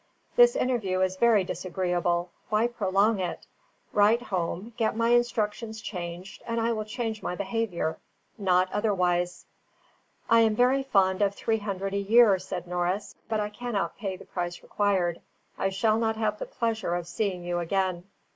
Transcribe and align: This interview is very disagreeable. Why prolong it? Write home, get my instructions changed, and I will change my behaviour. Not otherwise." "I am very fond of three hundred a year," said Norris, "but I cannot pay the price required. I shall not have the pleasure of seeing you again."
This 0.35 0.55
interview 0.55 1.01
is 1.01 1.15
very 1.17 1.43
disagreeable. 1.43 2.31
Why 2.49 2.65
prolong 2.65 3.19
it? 3.19 3.45
Write 3.93 4.23
home, 4.23 4.73
get 4.75 4.95
my 4.95 5.09
instructions 5.09 5.79
changed, 5.79 6.41
and 6.47 6.59
I 6.59 6.71
will 6.71 6.85
change 6.85 7.21
my 7.21 7.35
behaviour. 7.35 7.99
Not 8.35 8.67
otherwise." 8.73 9.45
"I 10.27 10.39
am 10.39 10.55
very 10.55 10.81
fond 10.81 11.21
of 11.21 11.35
three 11.35 11.59
hundred 11.59 11.93
a 11.93 11.97
year," 11.97 12.39
said 12.39 12.65
Norris, 12.67 13.13
"but 13.29 13.39
I 13.39 13.49
cannot 13.51 13.95
pay 13.99 14.17
the 14.17 14.25
price 14.25 14.63
required. 14.63 15.21
I 15.55 15.69
shall 15.69 15.99
not 15.99 16.15
have 16.15 16.39
the 16.39 16.47
pleasure 16.47 16.95
of 16.95 17.07
seeing 17.07 17.43
you 17.43 17.59
again." 17.59 18.05